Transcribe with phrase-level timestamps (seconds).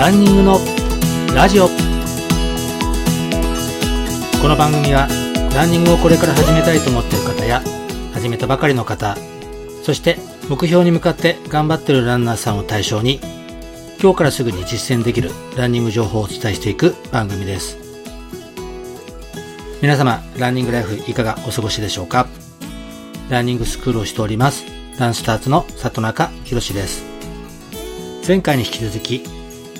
[0.00, 0.58] ランニングの
[1.34, 1.68] ラジオ。
[1.68, 1.74] こ
[4.48, 5.06] の番組は
[5.54, 7.62] ランニングをこれから始めたいと思っている方や
[8.14, 9.18] 始めたばかりの方
[9.82, 10.16] そして
[10.48, 13.20] 目標に向かって頑張ってるランナーさんを対象に
[14.00, 17.76] 今日からすぐに実践できるランニング情報をお伝えしていく番組です。
[19.82, 22.26] 皆様ランニングライフいかがお過ごしでしょうか？
[23.28, 24.64] ランニングスクールをしております
[24.98, 27.04] ランスターズの里中博です。
[28.26, 29.24] 前回に引き続き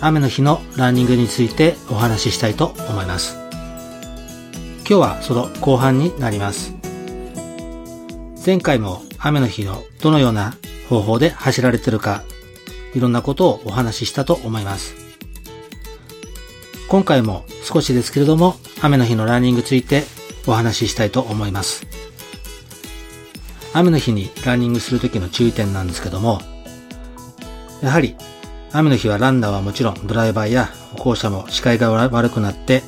[0.03, 3.37] 雨の日のランニングについてお話ししたいと思います。
[4.79, 6.75] 今日はその後半になります。
[8.45, 10.55] 前回も雨の日のどのような
[10.89, 12.23] 方法で走られてるか
[12.95, 14.95] いろんなことをお話ししたと思います。
[16.89, 20.05] 今回も少しですけれども雨の日のランニングについて
[20.47, 21.87] お話ししたいと思います。
[23.75, 26.41] 雨の日にランニングするときの注意点なんですけども
[27.83, 28.17] やはり
[28.73, 32.83] 雨の日はランナーはもちろんドライバーや歩行者も視界が悪くなって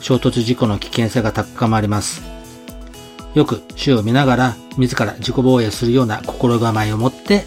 [0.00, 2.22] 衝突事故の危険性が高まります。
[3.34, 7.44] よく周を見ながら自ら自己防衛するような心構えを持って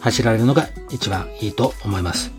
[0.00, 2.32] 走られるのが一番いいと思います。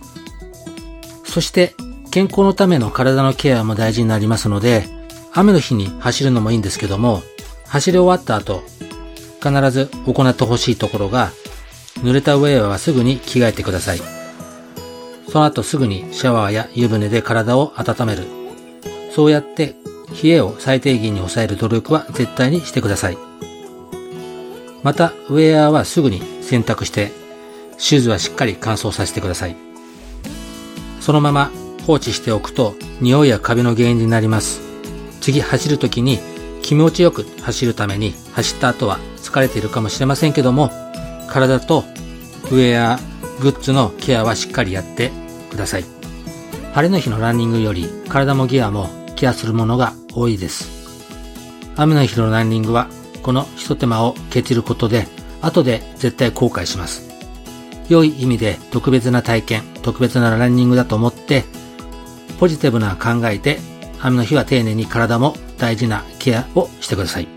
[1.24, 1.74] そして
[2.12, 4.86] 健康のための体のケアも大事になりますので
[5.34, 7.22] 雨の日に走るのもいいんですけども
[7.68, 8.64] 走り終わった後
[9.42, 11.32] 必ず行ってほしいところが
[11.98, 14.17] 濡れたウェアはすぐに着替えてください。
[15.30, 18.26] その後すぐにシャワーや湯船で体を温める。
[19.12, 19.76] そうやって
[20.24, 23.18] 冷えを最低限に抑える努力は絶対にしてください。
[24.84, 27.12] また、ウェアはすぐに洗濯して、
[27.78, 29.56] シューズはしっかり乾燥させてください。
[31.02, 31.52] そのまま
[31.86, 34.62] 放置しておくと匂いやカビの原因になります。
[35.20, 36.20] 次走るときに
[36.62, 40.72] 気持ちよく走るために走った後は疲れているかもしれませんけども、
[41.30, 41.84] 体と
[42.52, 43.00] ウェア、
[43.40, 45.12] グッズのケアはしっかりやって
[45.50, 45.86] ください。
[46.74, 50.70] 晴れの日のランニングより体もギアもケアするものが多いです。
[51.76, 52.88] 雨の日のランニングは
[53.24, 55.08] この一手間をケチることで
[55.42, 57.08] 後で絶対後悔します。
[57.90, 61.46] 良い意味で特別な体験、特別なランニングだと思って
[62.40, 63.60] ポジティブな考えて
[64.02, 67.28] 雨の日は丁寧に体も大事なケアをしてください。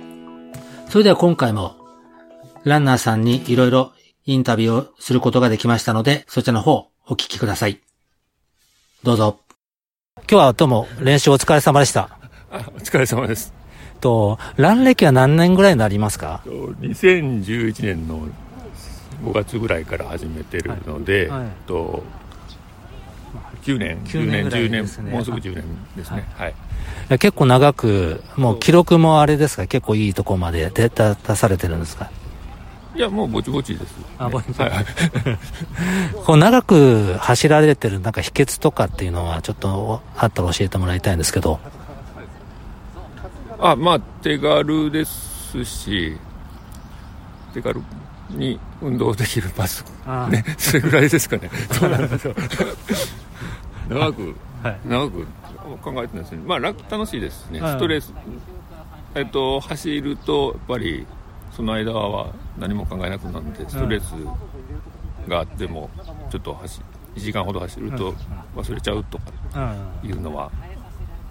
[0.89, 1.77] それでは今回も
[2.65, 3.93] ランナーさんにいろいろ
[4.31, 7.81] インタビューをすることができましたので、そちらの方お聞きください。
[9.03, 9.41] どうぞ。
[10.19, 12.17] 今日はどうも練習お疲れ様でした。
[12.53, 13.53] お疲れ様です。
[14.01, 18.29] と、ラン歴は何年ぐらいになりますか ?2011 年の
[19.25, 22.05] 5月ぐらいから始めてるので、はいはい、と
[23.65, 25.65] 9年、9年、10年、もうすぐ10年
[25.97, 26.29] ですね。
[26.37, 26.55] はい、
[27.09, 32.13] はい、結構長く、もう記録もあれですか、結構いいところまで出出されてるんですか？
[33.01, 34.05] いや、もうぼちぼちです、ね。
[34.19, 34.61] あ、ぼちぼち。
[34.61, 34.85] はい、
[36.27, 41.59] こう長く走られてるなんか秘訣とかっていうのは、ちょっとあったら教えてもらいたいんですけど。
[43.59, 46.19] あ、まあ、手軽ですし、
[47.55, 47.83] 手軽
[48.29, 49.83] に運動できるバス。
[50.29, 51.51] ね、それぐらいですかね。
[51.73, 52.35] そうなんですよ。
[53.89, 55.27] 長く、はい、長く
[55.81, 56.43] 考えてるんですね。
[56.45, 57.61] まあ、楽しいですね。
[57.61, 58.13] ストレス、
[59.15, 61.07] えっと、走ると、やっぱり、
[61.53, 62.29] その間は
[62.59, 64.15] 何も考えなくなるのでストレス
[65.29, 65.91] があっても
[66.31, 66.81] ちょっと走
[67.17, 68.15] 1時間ほど走ると
[68.57, 69.25] 忘れちゃうとか
[70.03, 70.51] いうのは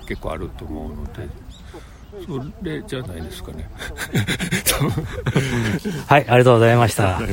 [0.07, 1.27] 結構あると思うので。
[2.25, 3.69] それじゃないですかね。
[6.07, 7.19] はいありがとうございました。
[7.19, 7.27] 今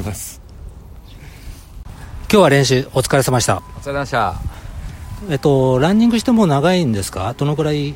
[2.29, 3.57] 日は練習お疲れ様でした。
[3.57, 4.35] お疲れ様でした。
[5.31, 7.35] えっとランニングしても長いんですか？
[7.39, 7.95] どのぐらい？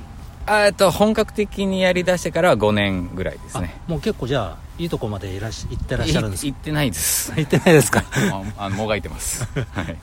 [0.48, 3.78] えっと本格的にやりだしてからは5年ぐらいですね。
[3.86, 7.32] もう結構じゃあいいとこまでいらし行ってらっしゃるんです行ってないです。
[7.36, 8.02] 行ってないですか？
[8.56, 9.96] あのもがいてます、はい、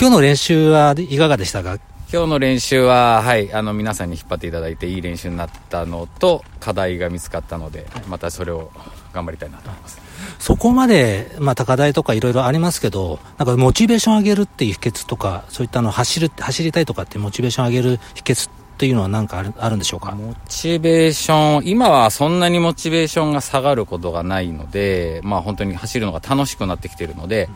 [0.00, 1.78] 今日の練習はいかがでしたか？
[2.12, 8.70] 今日の練習は、はい、あの皆さんに引っ張っていただいていい練習になったのと課題が見つかったのでまたそれを
[9.12, 10.00] 頑張りたいなと思います。
[10.38, 20.12] そこまで、まあ、高台とかいろいろありますけどなんかモチベーション上げるっていう秘訣とかそういったの走る走りたいとかってモチベーション上げる秘訣っていうのは何かあるあるんでしょうか？
[20.12, 27.48] モチベーション、今はそんなにモチベーションが下がることがないので、まあ本当に走るのが楽しくなってきてるので、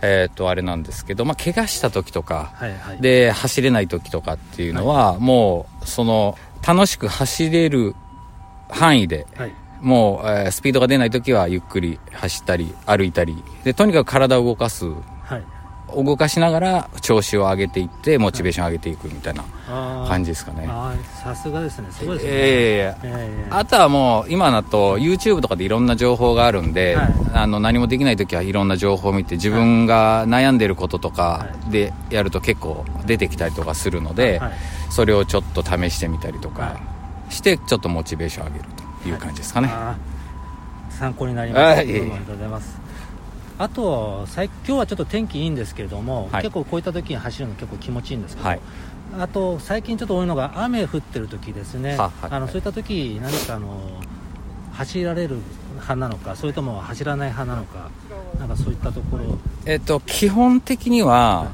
[0.00, 7.94] えっ、と、あれなんですけど、まあ怪我した時とか、はいはい、で、走れない時とかっていうのは、はい、もう、その、楽しく走れる
[8.70, 9.52] 範囲で、はい。
[9.80, 14.86] もう、えー、スピードが出ない時はゆっくり走ったり歩いたりでとにかく体を動かす
[16.02, 19.44] 動かしながら調子を上げていってモチベーション上げていくみたいな
[20.08, 20.68] 感じですかね。
[21.22, 21.88] さすがですね。
[21.90, 34.52] すごいですね、えー、えー、あとはもう今だと YouTube とかでいろんな情報があるんで、はい、あの何もできない時はいろんな情報を見て自分が悩んでることとかでやると結構出てきたりとかするので、はい、
[34.90, 36.78] それをちょっと試してみたりとか
[37.30, 38.64] してちょっとモチベーション上げる
[39.02, 39.96] という感じですかね、は
[40.90, 42.83] い、参考になります、ありがとうございます
[43.58, 48.60] あと今日はちょっと天気いいんですけれども、はい、結構こういった時に走るの結構気持ちいいんですけど、はい、
[49.18, 53.80] あと最近ちょっと多いのが雨降ってる時ですね、はい、あのそういった時何かあの
[54.72, 55.36] 走られる
[55.74, 57.90] 派なのかそれとも走らない派なのか
[58.38, 59.38] なんかそういったところ。
[59.66, 61.52] えっと基本的には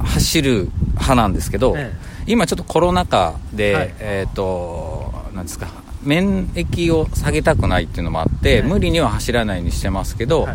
[0.00, 1.92] 走る派なんですけど、え
[2.26, 5.68] え、今ちょっとコロナ禍で、えっとなんですか
[6.04, 10.48] 免疫を下げたくないっていうのもあって、無理には走らないにしてますけど、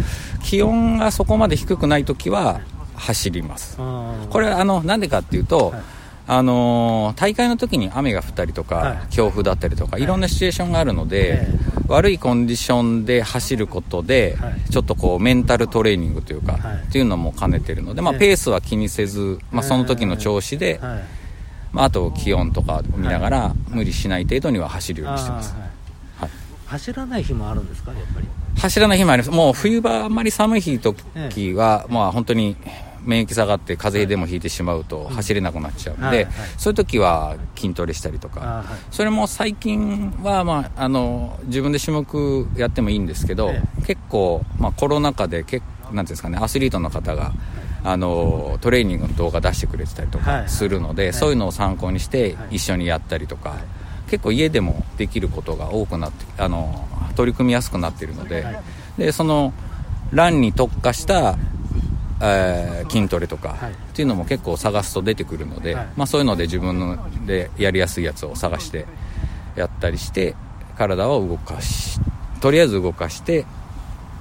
[0.44, 2.62] 気温がそこまで低くない時は
[2.96, 3.78] 走ります、
[4.30, 5.74] これあのなんでかっていうと、
[6.32, 10.06] あのー、大会の時に雨が降ったりとか、はい、強風だったりとか、い。
[10.06, 11.48] ろんなシチュエーションがあるので、
[11.88, 20.80] 悪いコンディションで走ることで、はい、ちょっとこうメンタルトレーニングというか、はい、っていうのも兼ねてるので、まあ、ペースは気にせず、まあ、その時の調子で、
[21.72, 25.56] まあ、あと気温とか見ながら、無理しない程度には走るようにしてます、
[26.20, 26.30] はい、
[26.66, 27.92] 走らない日もあるんですか？
[27.94, 28.28] やっぱり。
[28.58, 29.32] 走らない日もあります。
[29.32, 32.58] もう冬場あんまり寒い日時は、まあ本当に
[33.06, 36.28] 免疫下がって風邪でもひいてしまうと走れなくなっちゃうんで、
[36.58, 43.54] そういう時は筋トレしたりとか、それも最近は、まあ、あの自分で種目やってもいいんですけど、
[43.88, 47.32] 結構、まあ、コロナ禍で結なんていうんですかねアスリートの方が
[47.84, 53.60] あのトレーニングの動画出してくれてたりとかするので、はい、そういうのを参考にして一緒にやったりとか、はい、
[54.10, 58.62] 結構家でもできることが多くなってあの取り組みやすくなっているのではい、
[58.98, 59.54] でその
[60.12, 61.38] ランに特化した、
[62.22, 63.58] えー、筋トレとか
[63.92, 68.86] っていうのも結構探すと出てくるので、まあ、そういうので自分でやりやすいやつを探して
[69.56, 70.36] やったりして
[70.78, 72.00] 体を動かし
[72.42, 73.46] とりあえず動かして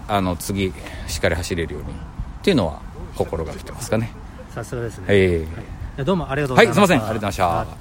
[0.09, 0.73] あの次
[1.07, 1.95] しっかり走れるようにっ
[2.43, 2.81] ていうのは
[3.17, 4.13] 心がけてますかね。
[4.55, 5.57] さすがですね、えー、
[5.97, 7.11] はい、どうもありがとうございました、はい、すみません。
[7.11, 7.77] ありがとうございまし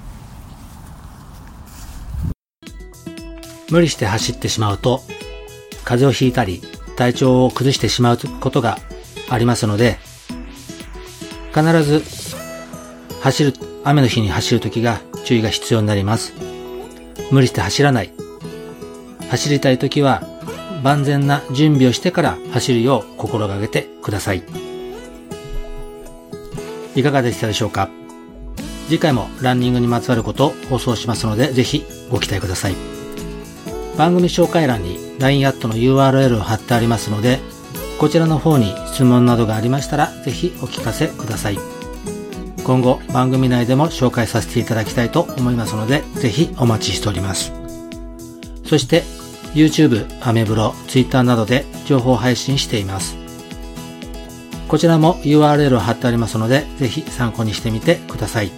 [3.68, 5.02] た、無理して走ってしまうと
[5.84, 6.62] 風邪をひいたり
[6.96, 8.78] 体調を崩してしまうことが
[9.30, 9.98] ありますので
[11.54, 12.02] 必ず
[13.20, 13.52] 走る
[13.84, 16.32] 雨の日に走るときが注意が必要になります。
[17.30, 18.12] 無理して走らない。
[19.28, 20.22] 走りたいときは
[20.82, 24.42] 万全な準備をしてから走るよう心がけてください。
[26.98, 27.88] いかがでしたでしょうか？
[28.88, 32.74] 次回もランニングにまつわることを放送しますので、ぜひご期待ください。
[33.96, 37.38] 番組紹介欄に LINE アットの URL を貼ってありますので、
[37.98, 41.58] こちらの方に質問などがありましたら、ぜひお聞かせください。
[42.64, 47.52] 今後番組内でも紹介させていただきたいと思いますので、ぜひお待ちしております。
[48.64, 49.02] そして
[49.54, 53.16] YouTube、アメブロ、Twitter などで情報配信しています。
[54.68, 58.52] こちらも URL を貼ってありますので、ぜひ参考にしてみてください。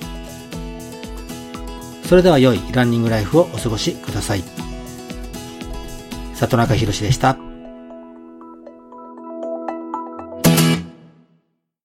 [2.05, 4.43] それでは良いランニングライフをお過ごしください。
[6.35, 7.50] 里中博でした。